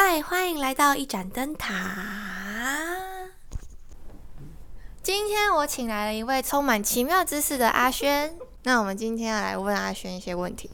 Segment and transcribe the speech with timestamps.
[0.00, 1.74] 嗨，欢迎来到一盏灯塔。
[5.02, 8.32] 今天我请来了一位充满奇妙知识的阿轩。
[8.62, 10.70] 那我们今天要来问阿轩一些问题。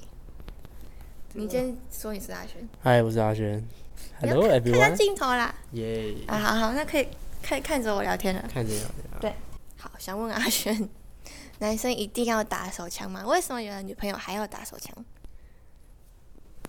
[1.32, 3.66] 你先说你是阿轩，嗨，我是阿轩。
[4.20, 4.94] Hello 看看 everyone。
[4.94, 5.54] 镜头啦。
[5.72, 7.08] 耶，啊，好好，那可以
[7.42, 8.44] 看看着我聊天了。
[8.52, 8.90] 看见了。
[9.22, 9.34] 对
[9.78, 10.86] 好，想问阿轩，
[11.60, 13.24] 男生一定要打手枪吗？
[13.24, 14.94] 为什么有的女朋友还要打手枪？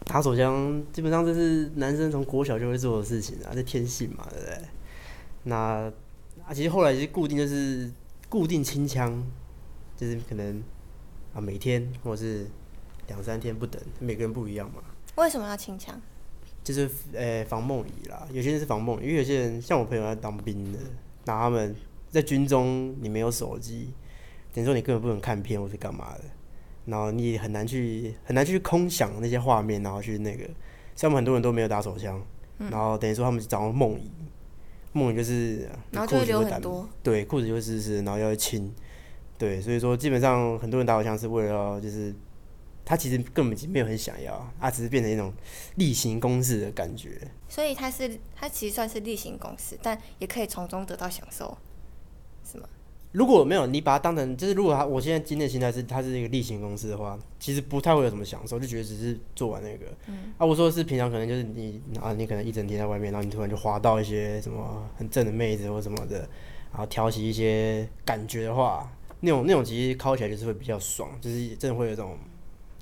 [0.06, 4.58] 打手枪基本上这是男生从国小就会做的事情啊，这天性嘛，对不对？
[5.44, 5.91] 那
[6.45, 7.91] 啊，其实后来是固定就是
[8.30, 9.23] 固定清枪，
[9.98, 10.64] 就是可能
[11.34, 12.48] 啊每天或者是
[13.08, 14.81] 两三天不等，每个人不一样嘛。
[15.16, 16.00] 为什么要清枪？
[16.64, 20.80] 就是呃防梦遗啦，有些人是防梦遗，因为有些人像我朋友在当兵的，
[21.26, 21.76] 那他们
[22.09, 23.94] 在军中你没有手机，
[24.53, 26.23] 等于说你根本不能看片或是干嘛的，
[26.85, 30.45] 然后你也很难去很难去空想那些画面，然后去那个，
[30.95, 32.21] 像我们很多人都没有打手枪，
[32.58, 34.11] 然后等于说他们掌握梦遗，
[34.94, 36.89] 梦遗就是然后就会裤子打流很多。
[37.02, 38.73] 对，裤子就会湿湿，然后要亲，
[39.38, 42.14] 对，所以说基本上很多人打手枪是为了就是，
[42.86, 45.33] 他其实根本就没有很想要，他只是变成一种
[45.75, 47.20] 例行公事的感觉。
[47.49, 51.58] 所以他是他其实算是例行公事，但也可以从中得到享受，
[52.44, 52.70] 是吗？
[53.16, 59.85] 如果没有你把它当成就是，如果他我现在今天的心态是它是一个例行公事的话，其实不太会有什么享受，就觉得只是做完那个。
[60.38, 66.19] 啊，我说的是平常可能就是你啊，你可能一整天在外面，然后你突然就滑到一些什么很正的妹子或什么的，
[66.71, 72.17] 然后挑起一些感觉的话，那种那种其实敲起来就是会比较爽，就是真的会有这种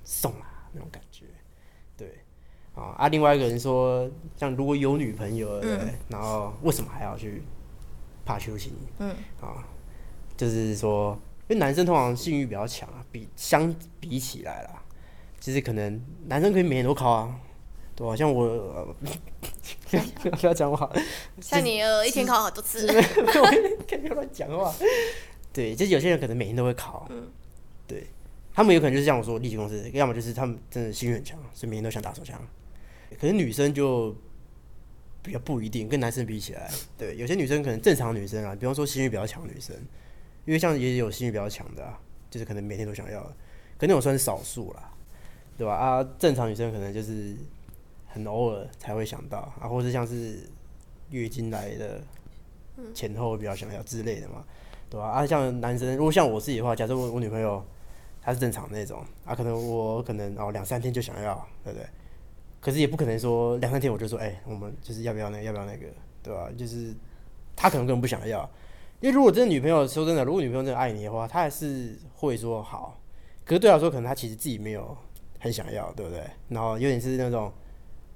[0.03, 1.25] 送啊那种感觉。
[1.95, 2.07] 对，
[2.73, 7.43] 啊啊，另外一个人说，像如果有女朋友了，对不对，然后为什么还要去
[8.25, 8.71] 怕休息？
[8.97, 9.63] 嗯，啊，
[10.35, 11.17] 就是说，
[11.47, 14.83] 因为男生通常性欲比较强啊，比相比起来啦，
[15.39, 17.39] 其实可能男生可以每天都考啊，
[17.95, 18.95] 对吧、像我，呃
[20.31, 20.95] 不要讲我，
[21.41, 24.73] 像你呃一天考好多次，不要乱讲话。
[25.51, 27.07] 对，就是有些人可能每天都会考，
[27.87, 28.07] 对，
[28.55, 32.41] 他们有可能就是像我说例行公司，要么就是他们真的性欲很强，所以每天都想打手枪。
[33.21, 34.15] 可是女生就
[35.21, 39.75] 比较不一定，跟男生比起来，对，有些女生可能正常女生啊，比方说性欲比较强的女生，
[40.45, 41.99] 因为像也有性欲比较强的、啊，
[42.29, 43.21] 就是可能每天都想要，
[43.77, 44.91] 可那种算是少数啦，
[45.57, 45.73] 对吧？
[45.75, 47.35] 啊，正常女生可能就是
[48.07, 50.39] 很偶尔才会想到啊，或是像是
[51.09, 52.01] 月经来的
[52.93, 54.43] 前后比较想要之类的嘛，
[54.89, 55.07] 对吧？
[55.07, 57.63] 啊，像男生，如果像我自己的话，假设我我女朋友
[58.21, 61.87] 她是正常那种啊，可能我可能哦两三天就想要，对不对？
[62.59, 65.85] 可是也不可能说两三天我就说，哎、我们就是要不要那，要不要那个，
[66.23, 66.49] 对吧？
[66.57, 66.93] 就是
[67.55, 68.49] 她可能根本不想要，
[69.03, 72.97] 因为如果真的女朋友说真的，如果女朋友真的爱你的话，她还是会说好。
[73.43, 74.95] 可是对她说，可能她其实自己没有
[75.39, 76.23] 很想要，对不对？
[76.47, 77.51] 然后有点是那种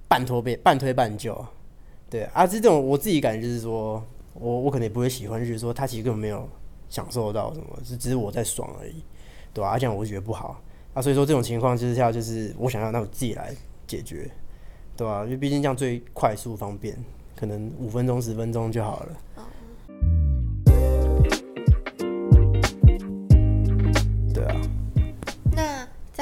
[0.07, 1.45] 半拖背、半推半就，
[2.09, 2.47] 对啊。
[2.47, 4.01] 这种我自己感觉就是说，
[4.33, 6.47] 我我可能也不会喜欢，就是说她其实根本没有
[6.87, 9.03] 享受到什么，是只是我在爽而已，
[9.53, 9.77] 对吧、啊？
[9.77, 10.61] 这样我觉得不好
[10.93, 11.01] 啊。
[11.01, 13.53] 所以说这种情况之下，就是我想要，那我自己来
[13.85, 14.31] 解决，
[14.95, 16.97] 对吧、因为毕竟这样最快速方便，
[17.35, 19.17] 可能五分钟、十分钟就好了。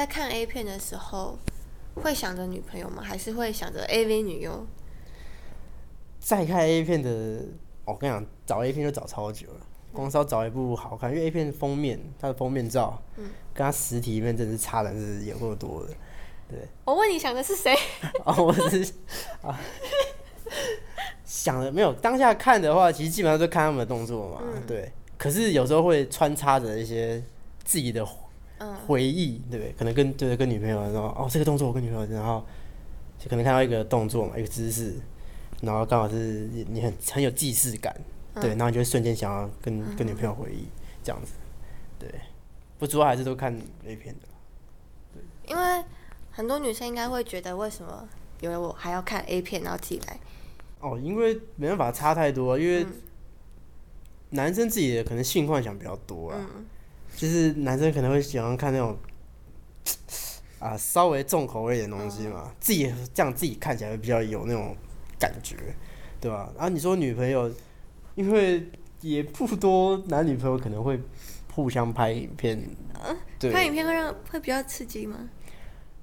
[0.06, 1.36] 在看 A 片的时候，
[1.96, 3.02] 会想着女朋友吗？
[3.02, 4.64] 还是会想着 AV 女优？
[6.20, 7.10] 再看 A 片的，
[7.86, 9.66] 哦我跟你讲，找 A 片就找超久了。
[9.92, 13.02] 光是要找一部好看，因为 A 片封面，它的封面照，
[13.52, 15.92] 跟它实体里面真是差的是有够多的。
[16.48, 17.74] 对我问你想的是谁？
[18.24, 18.92] 哦，我只是
[19.42, 19.58] 啊，
[21.24, 21.92] 想的没有？
[21.94, 24.92] 当下看的话，其实基本上就看他们的动作嘛，对。
[25.18, 27.20] 可是有时候会穿插着一些
[27.64, 28.08] 自己的嗯
[28.86, 29.72] 回忆，对不对？
[29.78, 32.44] 可能跟就是跟女朋友说，哦，这个动作我跟女朋友，然后
[33.18, 34.94] 就可能看到一个动作嘛，一个姿势，
[35.60, 37.94] 然后刚好是你你很很有既视感，
[38.40, 40.66] 对，然后你就会瞬间想要跟跟女朋友回忆
[41.02, 41.32] 这样子，
[41.98, 42.08] 对。
[42.78, 44.28] 不主要还是都看 A 片的。
[45.14, 45.82] 对因为
[46.30, 48.06] 很多女生应该会觉得，为什么
[48.42, 50.20] 有我还要看 A 片，然后自己来？
[50.80, 52.86] 哦，因为没办法差太多，因为
[54.28, 56.38] 男生自己的可能性幻想比较多啊，
[57.16, 58.96] 就是男生可能会喜欢看那种
[60.58, 64.76] 啊稍微重口味一点的东西嘛，自己这样自己看起来会比较有那种
[65.18, 65.56] 感觉，
[66.20, 66.52] 对吧？
[66.54, 67.50] 然后你说女朋友，
[68.14, 68.70] 因为
[69.00, 71.00] 也不多男女朋友可能会
[71.52, 72.62] 互相拍影片，
[73.38, 75.16] 对，看影片会让会比较刺激吗？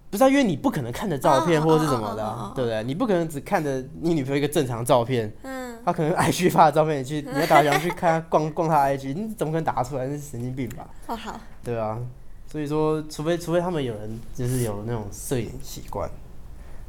[0.10, 2.84] 不是、啊，因为你不可能看着照片哦或者是什么的对不对？
[2.84, 10.06] 你不可能只看着你女朋友一个正常照片，嗯，他可能 IG 发的照片，你去你要打想去看他逛逛他 IG，你怎么可能打出来？
[10.08, 10.88] 那是神经病吧？
[11.08, 12.00] 哦好，对啊，
[12.48, 16.10] 所以说，除非除非他们有人就是有那种摄影习惯，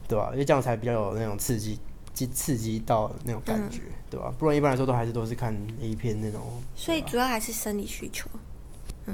[0.07, 1.79] 对吧、因为这样才比较有那种刺激
[2.13, 4.33] 激刺激到那种感觉，嗯对吧？
[4.39, 6.41] 不然一般来说都还是都是看 A 片那种，
[6.77, 8.29] 所以主要还是生理需求。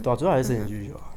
[0.02, 1.10] 对啊，主要还是生理需求啊。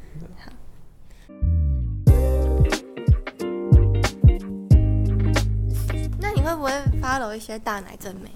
[6.20, 6.72] 那你会不会
[7.02, 8.30] follow 一些大奶正妹？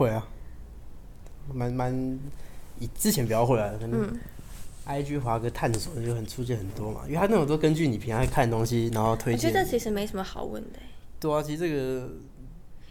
[0.00, 0.26] 会啊，
[1.52, 2.18] 蛮蛮
[2.78, 4.20] 以之前比较会啊，可能嗯。
[4.86, 9.50] IG 华哥探索就很出现很多嘛，因为他那种都根据你平常看的东西，然后推荐。
[9.50, 10.86] 我觉得这其实没什么好问的欸，
[11.20, 12.08] 对啊，其实这个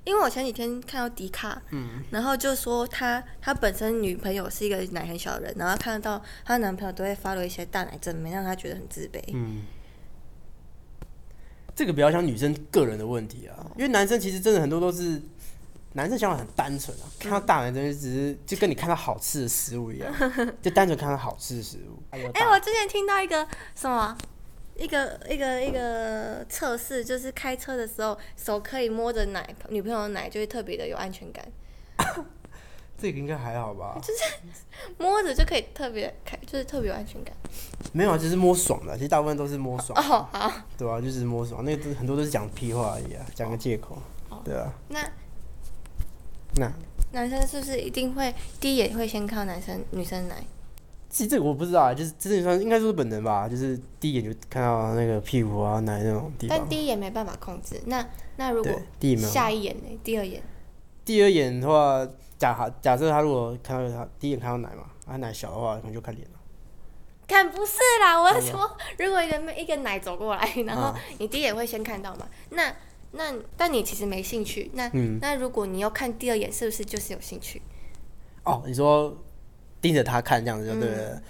[0.06, 2.03] 因为我前几天看到迪卡，嗯。
[2.11, 9.19] 然后就说他他本身女朋友是一个奶很小的人，然后看到她男朋友都会 follow 一些大奶正妹，让他觉得很自卑。
[9.33, 9.63] 嗯，
[11.75, 15.21] 这个比较像女生个人的问题啊，因为男生其实真的很多都是
[15.94, 20.13] 男生想法很单纯啊，看到大人真的只是就跟你看到好吃的食物一样，
[20.62, 22.01] 就单纯看到好吃的食物。
[22.12, 24.15] 哎哎、我之前听到一个什么，
[24.75, 31.45] 一个一个一个测试，就是开车的时候手可以摸着奶女朋友的奶，就会特别的有安全感，
[32.97, 33.97] 这个应该还好吧？
[34.01, 34.24] 就是
[35.00, 37.33] 摸着就可以特别开，就是特别有安全感。
[37.94, 43.97] 没有啊，就是摸爽的，其实大部分都是摸爽，哦，好，对啊，就是摸爽，那个都很多都是讲屁话而已啊，讲个借口，
[44.45, 44.71] 对啊。
[44.89, 45.00] 那
[46.59, 46.71] 那
[47.11, 50.35] 男生是不是一定会第一眼会先看到男生女生奶？
[51.09, 56.69] 其实这个我不知道啊，就是真的算应该说是本能吧，就是第一眼就看到那个屁股啊、奶那种地方但。
[56.69, 57.81] 第一眼没办法控制。
[57.88, 58.71] 那那如果，
[59.17, 60.00] 下一眼呢？
[60.03, 60.39] 第二眼？
[61.03, 62.07] 第二眼的话，
[62.38, 66.33] 假假设他如果看到他第一眼看到奶嘛，他奶小的话，可能就看脸了。
[67.27, 72.27] 看不是啦，我说，如果一个一个奶走过来，然后嗯你第一眼会先看到嘛？
[72.51, 72.71] 那
[73.11, 77.61] 那但你其实没兴趣，那、嗯那如果你要看第二眼，是不是就是有兴趣？
[78.44, 79.17] 哦，你说
[79.81, 81.15] 盯着他看这样子就对了。
[81.15, 81.23] 嗯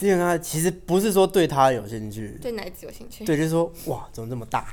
[0.00, 3.22] 盯着他其实不是说对他有兴趣，对奶子有兴趣？
[3.22, 4.66] 对，就是说哇怎么这么大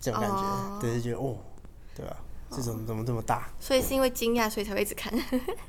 [0.00, 1.36] 这种感觉，哦对，就觉得哦，
[1.94, 2.16] 对啊，
[2.50, 3.52] 这种怎么这么大？
[3.60, 5.12] 所以是因为惊讶，所以才会一直看。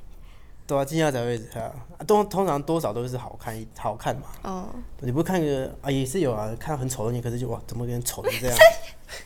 [0.66, 1.76] 对啊，惊讶才会一直看啊，
[2.08, 4.28] 通通常多少都是好看一好看嘛。
[4.44, 4.70] 哦，
[5.02, 8.58] 你不会看个啊，也是有啊，看到很丑的你，可是就哇，怎么有点丑成这样？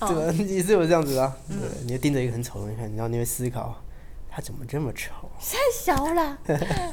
[0.00, 0.30] 对吧？
[0.32, 1.36] 你是有这样子啊。
[1.48, 3.82] 对，你会盯着一个很丑的人看，然后你会思考，
[4.30, 5.12] 他怎么这么丑？
[5.40, 6.38] 太小了，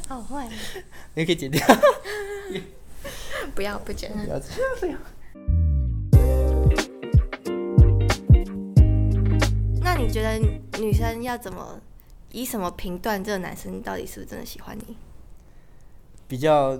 [0.08, 0.50] 好坏，
[1.14, 1.66] 你可以剪掉，
[3.54, 4.12] 不要不剪。
[4.12, 4.40] 不要
[4.80, 5.00] 这样。
[9.82, 10.40] 那你觉得
[10.80, 11.80] 女生要怎么
[12.32, 14.98] 以什么评断这个男生到底是不是真的喜欢你？
[16.28, 16.78] 比较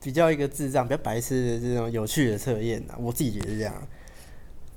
[0.00, 3.74] 比较一个智障、比较白痴的这种有趣的测验啊，我自己觉得是这样。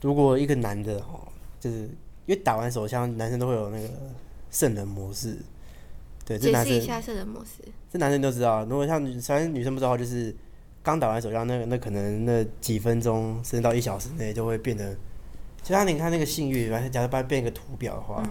[0.02, 1.28] 如果一个男的哦，
[1.60, 1.78] 就是
[2.26, 3.90] 因为打完手枪，男生都会有那个
[4.50, 5.38] 圣人模式，
[6.26, 7.64] 对，这解男生释一下圣人模式。
[7.92, 8.64] 这男生都知道。
[8.66, 10.36] 如果像女，反正女生不知道，就是
[10.82, 14.94] 刚打完手枪，那个那可能那几分钟甚至到一小时内就会变得，
[15.64, 18.24] 就像你看那个性欲，假如把它变一个图表的话，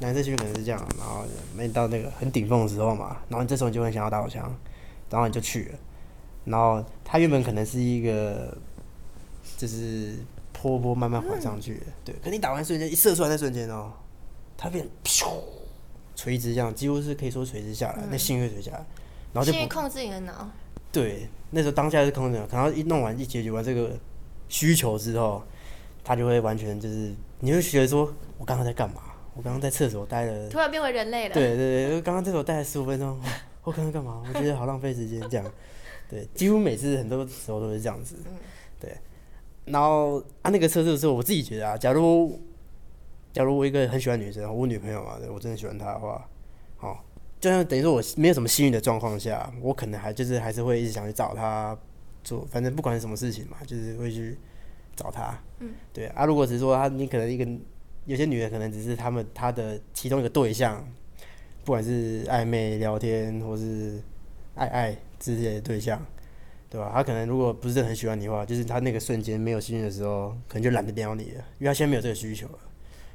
[0.00, 1.24] 男生性欲可能是这样，然后
[1.56, 4.54] 没到那个很顶峰的时候嘛，然后你这时候你就会想要打手枪，
[5.08, 5.78] 然后你就去了，
[6.44, 8.56] 然后他原本可能是一个
[9.56, 10.16] 就是
[10.60, 13.92] 波波慢慢缓上去的，对，可你打完瞬间一射出来那瞬间哦，
[14.56, 15.26] 它变咻
[16.16, 18.84] 垂直这样，几乎是可以说垂直下来，那性欲垂下来，
[19.32, 20.50] 然后就控制你的脑，
[20.90, 23.96] 对，那时候当下是空的，然后一弄完一解决完这个
[24.48, 25.42] 需求之后，
[26.02, 29.02] 他就会完全就是，你会觉得说，我刚刚在干嘛？
[29.34, 31.34] 我刚刚在厕所待了，突然变为人类了。
[31.34, 33.16] 对对对，刚刚厕所待了十五分钟，
[33.62, 34.22] 我刚刚干嘛？
[34.26, 35.52] 我觉得好浪费时间，这样，
[36.10, 38.16] 对，几乎每次很多时候都是这样子，
[38.80, 38.96] 对。
[39.70, 42.38] 然后啊，那个测试的时候，我自己觉得啊，假如
[43.32, 46.28] 假如我一个很喜欢女生，我女朋友嘛，我真的喜欢她的话，
[46.76, 47.04] 好，
[47.38, 51.76] 就像等于说我没有什么幸运的状况下，我可能还就是还是会一直想去找她
[52.24, 54.36] 做，反正不管是什么事情嘛，就是会去
[54.96, 55.38] 找她。
[55.60, 56.24] 嗯，对啊。
[56.24, 57.46] 如果只是说她，你可能一个
[58.06, 60.84] 有些女人可能只是他们她的其中一个对象，
[61.64, 64.00] 不管是暧昧聊天或是
[64.54, 66.04] 爱爱之类的对象，
[66.70, 66.90] 对吧？
[66.92, 72.58] 他可能如果不是真的很喜欢你的话，就是他那个瞬间没有兴趣的时候，可能就懒得撩你了，因为他现在没有这个需求了。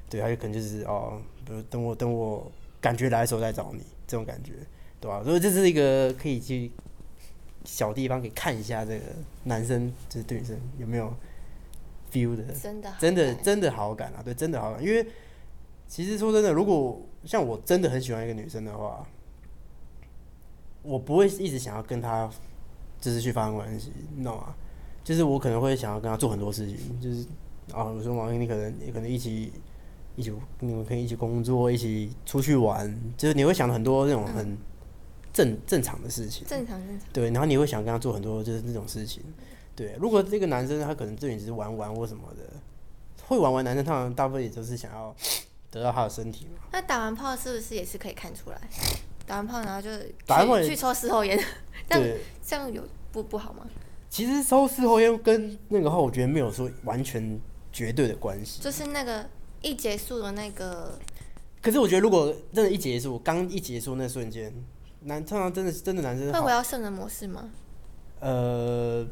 [0.09, 4.53] 对，他就可能就是哦，比如等我等我感觉来的时候再找你，这种感觉，
[4.99, 5.23] 对吧？
[5.23, 6.71] 所以这是一个可以去
[7.63, 9.05] 小地方可以看一下这个
[9.43, 11.13] 男生就是对女生有没有
[12.11, 14.83] feel 的，真的真的真的好感啊，对，真的好感。
[14.83, 15.05] 因为
[15.87, 19.07] 其实说真的，如果像我真的很喜欢一个女生的话，
[20.81, 22.29] 我不会一直想要跟她
[23.03, 24.55] 就是去发生关系，你知道吗？
[25.03, 27.25] 就是我可能会想要跟他做很多事情，就是
[27.73, 29.51] 啊，我说王英，你可能你可能一起
[30.15, 30.31] 一起
[30.61, 34.57] 你们可以一起工作，一起出去玩，就是你会想很多那种很
[35.33, 36.47] 正正常的事情。
[36.47, 37.09] 正常正常。
[37.11, 39.21] 对，然后你会想跟他做很多就是那种事情。
[39.75, 42.53] 对，如果这个男生他可能对你只是玩玩或什么的，
[43.27, 45.13] 会玩玩男生，通常大部分也都是想要
[45.69, 46.61] 得到他的身体嘛。
[46.71, 48.61] 那打完炮是不是也是可以看出来？
[49.33, 49.89] 打完炮然后就
[50.27, 51.39] 打完炮去去抽事后烟，
[51.89, 53.65] 这样，这样有不不好吗？
[54.09, 57.39] 其实抽事后烟跟那个话，我觉得没有说完全
[57.71, 58.61] 绝对的关系。
[58.61, 59.27] 就是那个
[59.63, 60.99] 一结束的那个，
[61.63, 64.53] 可是我觉得，如果真的一结束，刚一结束那瞬间，
[65.01, 67.49] 男通常真的真的男生会回到圣人模式吗？
[68.19, 69.03] 呃，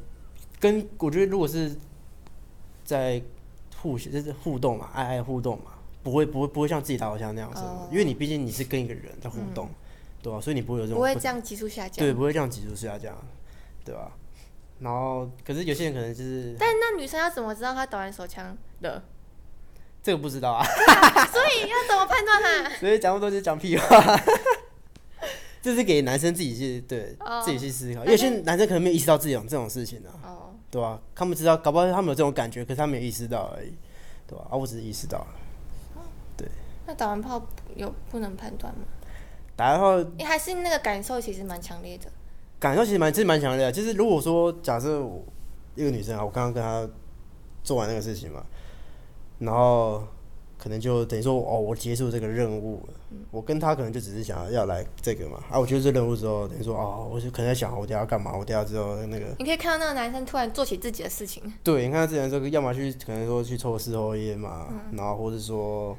[0.60, 1.76] 跟我觉得如果是
[2.86, 3.20] 在
[3.82, 5.72] 互就是互动嘛，爱爱互动嘛，
[6.04, 9.68] 不会不会不会像自己打火枪那样子，哦因为你毕竟你是跟一个人在互动，
[10.22, 12.06] 对啊、所以你不会有这种不会这样急速下降。
[12.06, 13.16] 对，不会这样急速下降，
[13.84, 14.12] 对吧、
[14.80, 19.04] 然后，可是有些人可能就是但那女生要怎么知道她打完手枪的？
[20.04, 22.70] 这个不知道啊，所以要怎么判断她？
[22.80, 24.20] 所以讲那么多就是讲屁话。
[25.62, 33.72] 这是给男生自己去对、哦自己去思考，有些男生可能没有意识到自己有这种事情啊，哦，对吧、他们知道，搞不好他们有这种感觉，可是他没有意识到而已，
[34.26, 35.28] 对吧、啊，我只是意识到了。
[36.36, 36.48] 对
[36.88, 38.82] 那打完炮有不能判断吗？
[39.56, 42.06] 打完后你还是那个感受其实蛮强烈的。
[42.60, 43.72] 感受其实蛮，其实蛮强烈的。
[43.72, 45.24] 就是如果说假设我
[45.76, 46.88] 一个女生啊，我刚刚跟她
[47.64, 48.44] 做完那个事情嘛，
[49.40, 50.04] 然后
[50.58, 52.94] 可能就等于说哦，我结束这个任务了。
[53.30, 65.98] 我跟她可能就只是想要要来这个嘛，啊，我结束这任务之后，等于说哦，我就可能在想我等下要干嘛，我等一下之后那个你可以看到那个男生突然做起自己的事情，对，你看他之前这个，要么去可能说去抽事后烟嘛，然后或者说，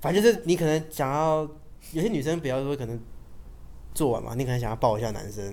[0.00, 1.48] 反正就是你可能想要，
[1.92, 2.98] 有些女生比较说可能
[3.94, 5.44] 做完嘛，你可能想要抱一下男生，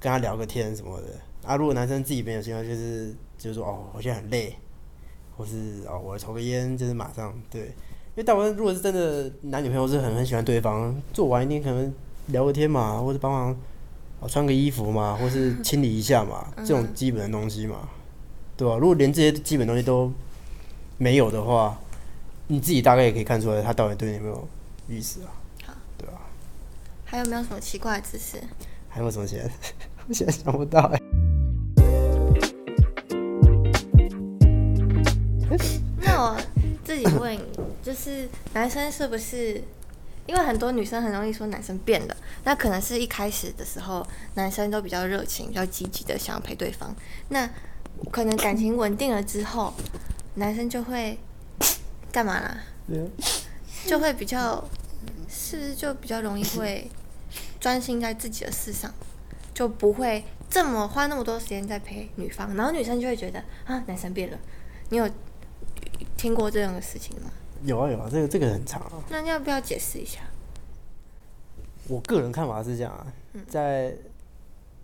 [0.00, 1.06] 跟他聊个天什么的。
[1.44, 4.54] 啊，如果男生自己没有情况，就是就是说哦，我现在很累，
[5.36, 7.62] 或是哦，我抽个烟，就是马上对。
[7.62, 11.94] 因为大部分如果是真的男女朋友是很很喜欢对方，做完一定可能
[12.26, 13.56] 聊个天嘛，或者帮忙
[14.20, 17.88] 哦穿个衣服嘛，或是清理一下嘛，这种基本的东西嘛。
[18.56, 20.12] 对吧、如果连这些基本东西都
[20.96, 21.78] 没有的话，
[22.48, 24.48] 你自己大概也可以看出来他到底对你有没有
[24.88, 25.30] 意思啊？
[27.10, 28.36] 还有没有什么奇怪的知识？
[28.86, 29.50] 还有什么钱？
[30.06, 31.00] 我现在想不到哎、
[36.02, 36.36] 那我
[36.84, 37.42] 自己问你，
[37.82, 39.62] 就是男生是不是？
[40.26, 46.94] 因为很多女生很容易说男生变了，那可能是一开始的时候男生都比较热情、比较积极的想要陪对方，
[47.30, 47.48] 那
[48.10, 49.72] 可能感情稳定了之后，
[50.34, 51.18] 男生就会
[52.12, 52.60] 干嘛啦？
[53.86, 54.62] 就会比较，
[55.28, 56.90] 是不是就比较容易会
[57.60, 58.92] 专心在自己的事上，
[59.52, 64.38] 就不会这么花那么多时间在陪女方，然后女生就会觉得啊，男生变了。
[64.90, 65.08] 你有
[66.16, 67.30] 听过这样的事情吗？
[67.64, 69.04] 有啊有啊，这个这个很长啊。
[69.10, 70.20] 那你要不要解释一下？
[71.88, 73.06] 我个人看法是这样啊，
[73.48, 73.94] 在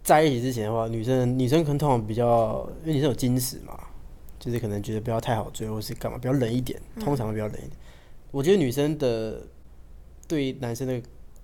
[0.02, 3.78] 在一起之前的话，女生女生可能通常比较，因为女生有矜持嘛，
[4.38, 7.72] 就是可能觉得不要太好追，或是干嘛，比较冷一点，通常会比较冷一点。
[8.30, 9.40] 我觉得女生的
[10.26, 11.00] 对男生的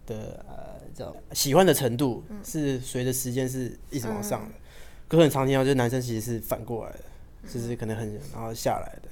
[0.06, 4.54] 的呃叫喜欢的程度是随着时间是一直往上的，
[5.08, 6.98] 可是很常见到就是男生其实是反过来的，
[7.52, 9.08] 就是可能很然后下来的。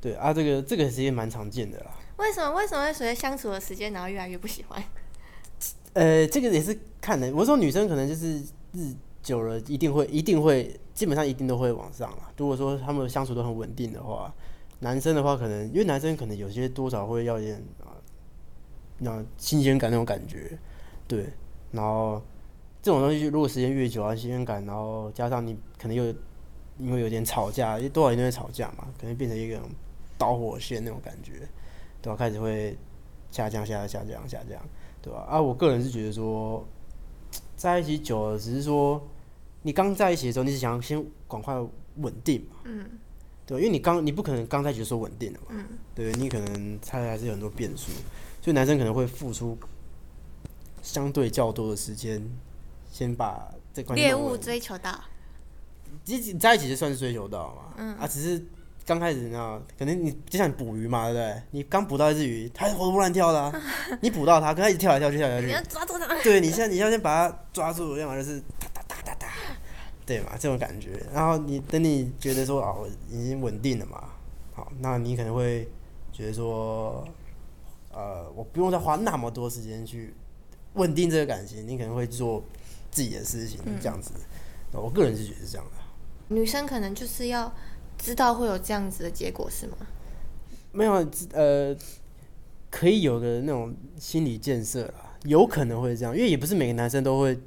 [0.00, 1.90] 对啊，这个这个其实蛮常见的啦。
[2.18, 4.82] 为什么为什么会随着相处的时间，然后越来越不喜欢？
[5.94, 7.32] 呃，这个也是看的。
[7.34, 8.38] 我说女生可能就是
[8.72, 8.92] 日
[9.22, 12.30] 久了，一定会一定会，基本上一定都会往上啦。
[12.36, 14.32] 如果说他们相处都很稳定的话，
[14.80, 17.93] 男生的话可能因为男生可能有些多少会要一点啊，
[18.98, 20.58] 那新鲜感那种感觉，
[21.06, 21.26] 对。
[21.72, 22.22] 然后
[22.82, 26.04] 这种东西，如果时间越久啊，新鲜感，然后加上你可能又
[26.78, 29.60] 因为有点吵架，因为多少人都会吵架嘛，可能变成一个
[30.16, 31.48] 导火线那种感觉，
[32.00, 32.76] 对吧、开始会
[33.30, 34.60] 下降、下降、下降、下降。
[35.02, 35.20] 对吧？
[35.28, 36.66] 啊，我个人是觉得说，
[37.56, 39.06] 在一起久了，只是说
[39.60, 41.54] 你刚在一起的时候，你是想要先赶快
[41.96, 42.88] 稳定嘛，嗯，
[43.44, 47.92] 对，因为你刚你不可能刚在一起就说稳定的嘛，嗯，对，你可能他还是有很多变数，
[48.44, 49.56] 所以男生可能会付出
[50.82, 52.22] 相对较多的时间，
[52.92, 55.00] 先把这关系猎物追求到，
[56.04, 58.44] 其实在一起就算是追求到嘛，嗯，啊，只是
[58.84, 61.42] 刚开始你知道，可能你就像你捕鱼嘛，对不对？
[61.52, 63.62] 你刚捕到一只鱼，它活蹦乱跳的、啊，
[64.02, 66.22] 你捕到它，跟它一直跳来跳去，跳来跳你要去，抓住它。
[66.22, 69.28] 对你现在你要先把它抓住，要么就是哒哒哒哒哒，
[70.04, 71.02] 对嘛，这种感觉。
[71.14, 74.04] 然后你等你觉得说哦，已经稳定了嘛，
[74.52, 75.66] 好，那你可能会
[76.12, 77.02] 觉得说，
[77.94, 80.12] 呃，我不用再花那么多时间去
[80.74, 82.42] 稳定这个感情，你可能会做
[82.90, 84.12] 自己的事情，这样子。
[84.72, 86.34] 我个人是觉得是这样的。
[86.34, 87.52] 女生可能就是要
[87.96, 89.76] 知道会有这样子的结果，是吗？
[90.72, 91.76] 没有呃，
[92.70, 97.38] 可以有个那种心理建设啦，有可能会这样，因为也不是每个男生都会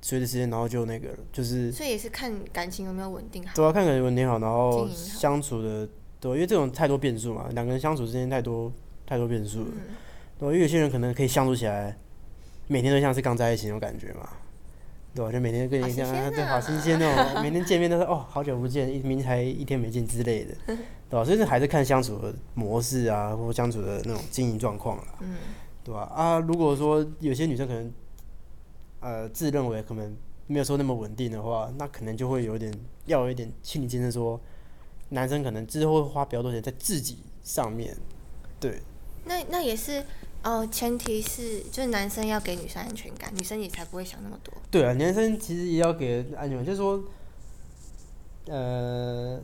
[0.00, 3.54] 随着时间然后就那个了，就是所以也是看感情有没有稳定好。
[3.54, 8.72] 都要看感情稳定好，然后相处的对，因为这种太多变数嘛，两个人相处之间太多
[9.12, 9.94] 太多变数了，嗯。
[10.38, 11.94] 对，因为有些人可能可以相处起来，
[12.66, 14.26] 每天都像是刚在一起那种感觉嘛，
[15.14, 15.30] 对吧？
[15.30, 20.76] 就每天跟你这样，好新鲜对，好啊新鲜那种，每天见面都是哦，好久不见，一明明才一天没见之类的，对
[21.10, 21.22] 吧？
[21.22, 25.36] 所以这还是看相处的模式啊，或相处的那种经营状况啦，嗯。
[25.84, 26.02] 对吧？
[26.14, 27.92] 啊，如果说有些女生可能，
[29.00, 30.16] 呃，自认为可能
[30.46, 32.72] 没有说那么稳定的话，那可能就会有点
[33.06, 34.40] 要有一点心理建设，说
[35.08, 37.96] 男生可能之后会花比较多钱在自己上面，
[38.60, 38.80] 对，
[39.24, 40.04] 那那也是
[40.42, 44.52] 哦，前提是就是男生要给女生安全感，女生也才不会想那么多。
[44.70, 47.02] 对啊，男生其实也要给安全感，就是说，
[48.46, 49.40] 呃，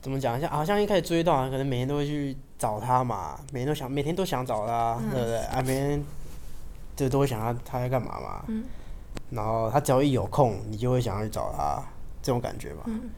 [0.00, 0.40] 怎么讲？
[0.40, 5.38] 像好像一开始追到啊，可能每天都会去找他嘛，每天都想，每天都想找他，对不对？
[5.38, 6.04] 啊，每天
[6.96, 8.44] 就都会想他他在干嘛嘛。
[8.48, 8.64] 嗯
[9.30, 11.82] 然后他只要一有空，你就会想要去找他，
[12.22, 12.84] 这种感觉嘛。
[12.86, 13.10] 嗯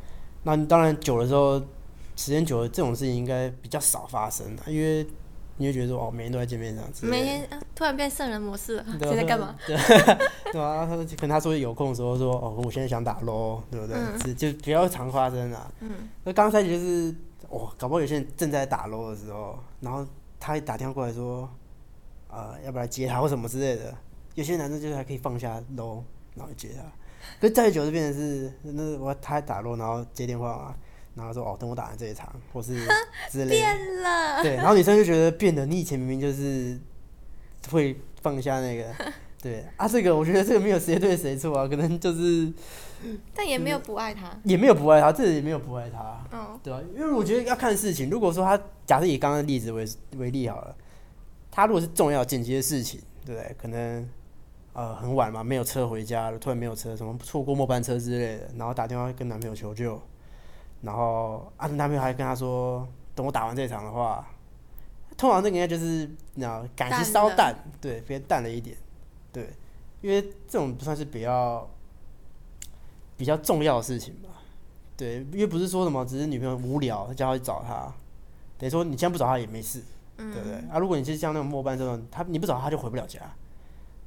[0.42, 1.62] 那你当然久了之后，
[2.20, 5.06] 时间久了，这种事情应该比较少发生的，因为
[5.56, 9.56] 你会觉得说哦，每天都在见面这样子，每天、啊、突然变圣人模式了，对啊现在干嘛？？
[9.66, 9.74] 对
[10.52, 14.34] 对啊，他可能他说有空的时候说哦，我现在想打咯，对不对？
[14.34, 15.72] 就比较常发生啊。
[15.80, 15.90] 嗯
[16.24, 17.14] 那刚开始就是
[17.48, 20.06] 哦，搞不好有些人正在打 low 的时候，然后
[20.38, 21.48] 他一打电话过来说，
[22.28, 23.96] 呃，要不要来接他或什么之类的。
[24.34, 26.02] 有些男生就是还可以放下 low，
[26.34, 26.82] 然后接他。
[27.40, 30.74] 可是再久就变成是，那我他还打 low，然后接电话嘛，
[31.20, 32.74] 然后说哦，等我打完这一场，或是
[33.30, 33.66] 之类的。
[33.66, 36.78] 变了，对，然后女生就觉得变了，你以前明明就是
[37.70, 38.84] 会放下那个，
[39.42, 42.50] 对啊，这个我觉得这个没有谁对谁错啊，可能就是
[43.34, 44.30] 但也没有不爱他。
[44.44, 48.08] 也没有不爱他，这个也没有不爱他，嗯对啊、因为我觉得要看事情。
[48.10, 49.86] 如果说他假设以刚刚的例子为
[50.16, 50.74] 为例好了，
[51.50, 53.54] 他如果是重要紧急的事情，对不对？
[53.58, 54.08] 可能
[54.74, 60.00] 呃很晚嘛，没有车回家了，突然没有车，什么错过末班车之类的，然后打电话跟男朋友求救，
[60.82, 64.26] 然后啊男朋友还跟他说，等我打完这场的话，
[65.16, 68.76] 通常这个应该就是你知道感情稍淡，对，偏淡了一点，
[69.32, 69.50] 对，
[70.00, 71.68] 因为这种不算是比较
[73.16, 74.28] 比较重要的事情吧。
[74.96, 77.92] 对，因为不是说什么只是女朋友无聊叫他去找他，
[78.58, 79.82] 等于说你现在不找他也没事，
[80.18, 80.56] 嗯对不对？
[80.70, 83.20] 啊，如果你是像那种末班这种，他你不找他就回不了家，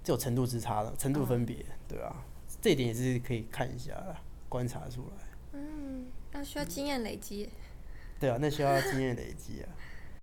[0.03, 2.15] 这有程度之差的，程度分别，对吧、
[2.61, 4.15] 这一点也是可以看一下的，
[4.49, 5.25] 观察出来。
[6.33, 7.49] 那需要经验累积。
[8.19, 9.69] 对啊，那需要经验累积啊。